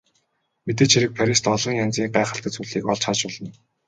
Мэдээж 0.65 0.91
хэрэг 0.93 1.11
Парист 1.19 1.45
олон 1.55 1.73
янзын 1.83 2.11
гайхалтай 2.15 2.51
зүйлийг 2.53 2.85
олж 2.91 3.01
харж 3.05 3.21
болно. 3.27 3.51